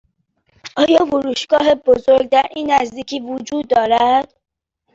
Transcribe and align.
آیا 0.77 1.05
فروشگاه 1.05 1.75
بزرگ 1.75 2.29
در 2.29 2.47
این 2.55 2.71
نزدیکی 2.71 3.19
وجود 3.19 3.67
دارد؟ 3.67 4.33